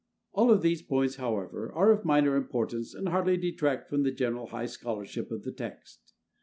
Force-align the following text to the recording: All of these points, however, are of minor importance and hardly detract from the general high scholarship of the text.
All 0.33 0.49
of 0.49 0.63
these 0.63 0.81
points, 0.81 1.17
however, 1.17 1.71
are 1.75 1.91
of 1.91 2.03
minor 2.05 2.35
importance 2.35 2.95
and 2.95 3.09
hardly 3.09 3.37
detract 3.37 3.87
from 3.87 4.01
the 4.01 4.09
general 4.09 4.47
high 4.47 4.65
scholarship 4.65 5.29
of 5.29 5.43
the 5.43 5.51
text. 5.51 6.13